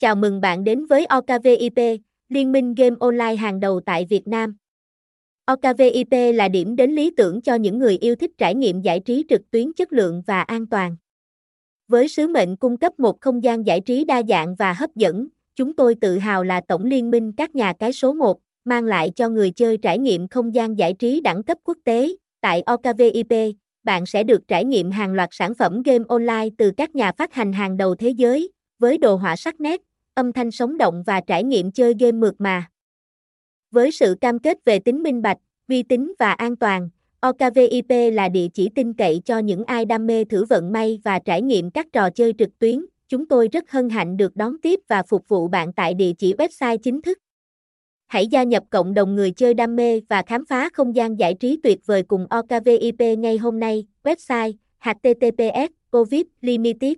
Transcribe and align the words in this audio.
Chào 0.00 0.14
mừng 0.14 0.40
bạn 0.40 0.64
đến 0.64 0.86
với 0.86 1.06
OKVIP, 1.06 2.00
Liên 2.28 2.52
minh 2.52 2.74
game 2.74 2.96
online 3.00 3.36
hàng 3.36 3.60
đầu 3.60 3.80
tại 3.86 4.06
Việt 4.10 4.28
Nam. 4.28 4.56
OKVIP 5.44 6.34
là 6.34 6.48
điểm 6.48 6.76
đến 6.76 6.90
lý 6.90 7.10
tưởng 7.16 7.40
cho 7.40 7.54
những 7.54 7.78
người 7.78 7.98
yêu 7.98 8.16
thích 8.16 8.30
trải 8.38 8.54
nghiệm 8.54 8.80
giải 8.80 9.00
trí 9.00 9.24
trực 9.28 9.50
tuyến 9.50 9.72
chất 9.72 9.92
lượng 9.92 10.22
và 10.26 10.42
an 10.42 10.66
toàn. 10.66 10.96
Với 11.88 12.08
sứ 12.08 12.28
mệnh 12.28 12.56
cung 12.56 12.76
cấp 12.76 13.00
một 13.00 13.20
không 13.20 13.44
gian 13.44 13.66
giải 13.66 13.80
trí 13.80 14.04
đa 14.04 14.22
dạng 14.28 14.54
và 14.54 14.72
hấp 14.72 14.90
dẫn, 14.94 15.28
chúng 15.56 15.76
tôi 15.76 15.94
tự 15.94 16.18
hào 16.18 16.44
là 16.44 16.60
tổng 16.68 16.84
liên 16.84 17.10
minh 17.10 17.32
các 17.32 17.54
nhà 17.54 17.72
cái 17.78 17.92
số 17.92 18.12
1, 18.12 18.38
mang 18.64 18.84
lại 18.84 19.10
cho 19.16 19.28
người 19.28 19.50
chơi 19.50 19.76
trải 19.76 19.98
nghiệm 19.98 20.28
không 20.28 20.54
gian 20.54 20.78
giải 20.78 20.94
trí 20.94 21.20
đẳng 21.20 21.42
cấp 21.42 21.58
quốc 21.64 21.78
tế. 21.84 22.08
Tại 22.40 22.62
OKVIP, 22.62 23.54
bạn 23.84 24.06
sẽ 24.06 24.22
được 24.22 24.48
trải 24.48 24.64
nghiệm 24.64 24.90
hàng 24.90 25.12
loạt 25.12 25.28
sản 25.32 25.54
phẩm 25.54 25.82
game 25.82 26.04
online 26.08 26.48
từ 26.58 26.70
các 26.76 26.94
nhà 26.94 27.12
phát 27.12 27.34
hành 27.34 27.52
hàng 27.52 27.76
đầu 27.76 27.94
thế 27.94 28.10
giới, 28.10 28.52
với 28.78 28.98
đồ 28.98 29.16
họa 29.16 29.36
sắc 29.36 29.60
nét, 29.60 29.80
âm 30.14 30.32
thanh 30.32 30.50
sống 30.50 30.78
động 30.78 31.02
và 31.06 31.20
trải 31.20 31.44
nghiệm 31.44 31.72
chơi 31.72 31.94
game 32.00 32.12
mượt 32.12 32.34
mà. 32.38 32.66
Với 33.70 33.90
sự 33.90 34.14
cam 34.20 34.38
kết 34.38 34.64
về 34.64 34.78
tính 34.78 35.02
minh 35.02 35.22
bạch, 35.22 35.38
uy 35.68 35.82
tín 35.82 36.12
và 36.18 36.32
an 36.32 36.56
toàn, 36.56 36.88
OKVIP 37.20 38.12
là 38.12 38.28
địa 38.28 38.48
chỉ 38.54 38.68
tin 38.74 38.92
cậy 38.92 39.20
cho 39.24 39.38
những 39.38 39.64
ai 39.64 39.84
đam 39.84 40.06
mê 40.06 40.24
thử 40.24 40.44
vận 40.44 40.72
may 40.72 40.98
và 41.04 41.18
trải 41.18 41.42
nghiệm 41.42 41.70
các 41.70 41.86
trò 41.92 42.10
chơi 42.10 42.32
trực 42.38 42.58
tuyến. 42.58 42.86
Chúng 43.08 43.28
tôi 43.28 43.48
rất 43.52 43.70
hân 43.70 43.88
hạnh 43.88 44.16
được 44.16 44.36
đón 44.36 44.58
tiếp 44.62 44.80
và 44.88 45.02
phục 45.02 45.28
vụ 45.28 45.48
bạn 45.48 45.72
tại 45.72 45.94
địa 45.94 46.12
chỉ 46.18 46.34
website 46.34 46.76
chính 46.76 47.02
thức. 47.02 47.18
Hãy 48.06 48.26
gia 48.26 48.42
nhập 48.42 48.62
cộng 48.70 48.94
đồng 48.94 49.16
người 49.16 49.30
chơi 49.30 49.54
đam 49.54 49.76
mê 49.76 50.00
và 50.08 50.22
khám 50.26 50.44
phá 50.46 50.68
không 50.72 50.96
gian 50.96 51.18
giải 51.18 51.34
trí 51.34 51.60
tuyệt 51.62 51.86
vời 51.86 52.02
cùng 52.02 52.26
OKVIP 52.30 53.18
ngay 53.18 53.38
hôm 53.38 53.60
nay. 53.60 53.86
Website 54.04 54.52
https 54.78 55.70
covid 55.90 56.22
limited 56.40 56.92